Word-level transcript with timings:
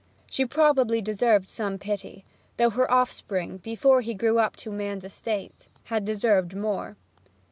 She 0.25 0.47
probably 0.47 0.99
deserved 0.99 1.47
some 1.47 1.77
pity; 1.77 2.25
though 2.57 2.71
her 2.71 2.91
offspring, 2.91 3.57
before 3.57 4.01
he 4.01 4.15
grew 4.15 4.39
up 4.39 4.55
to 4.55 4.71
man's 4.71 5.05
estate, 5.05 5.69
had 5.83 6.05
deserved 6.05 6.55
more. 6.55 6.97